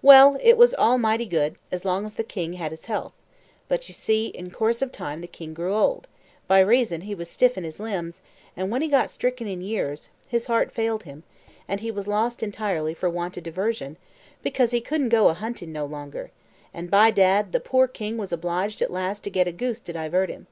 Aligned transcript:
Well, 0.00 0.38
it 0.40 0.56
was 0.56 0.74
all 0.74 0.96
mighty 0.96 1.26
good, 1.26 1.56
as 1.72 1.84
long 1.84 2.06
as 2.06 2.14
the 2.14 2.22
king 2.22 2.52
had 2.52 2.70
his 2.70 2.84
health; 2.84 3.14
but, 3.66 3.88
you 3.88 3.94
see, 3.94 4.28
in 4.28 4.52
course 4.52 4.80
of 4.80 4.92
time 4.92 5.20
the 5.20 5.26
king 5.26 5.54
grew 5.54 5.74
old, 5.74 6.06
by 6.46 6.60
raison 6.60 7.00
he 7.00 7.16
was 7.16 7.28
stiff 7.28 7.58
in 7.58 7.64
his 7.64 7.80
limbs, 7.80 8.20
and 8.56 8.70
when 8.70 8.80
he 8.80 8.86
got 8.86 9.10
stricken 9.10 9.48
in 9.48 9.60
years, 9.60 10.08
his 10.28 10.46
heart 10.46 10.70
failed 10.70 11.02
him, 11.02 11.24
and 11.66 11.80
he 11.80 11.90
was 11.90 12.06
lost 12.06 12.44
entirely 12.44 12.94
for 12.94 13.10
want 13.10 13.36
o' 13.38 13.40
diversion, 13.40 13.96
because 14.40 14.70
he 14.70 14.80
couldn't 14.80 15.08
go 15.08 15.30
a 15.30 15.34
hunting 15.34 15.72
no 15.72 15.84
longer; 15.84 16.30
and, 16.72 16.88
by 16.88 17.10
dad, 17.10 17.50
the 17.50 17.58
poor 17.58 17.88
king 17.88 18.16
was 18.16 18.32
obliged 18.32 18.80
at 18.80 18.92
last 18.92 19.24
to 19.24 19.30
get 19.30 19.48
a 19.48 19.52
goose 19.52 19.80
to 19.80 19.92
divert 19.92 20.28
him. 20.28 20.46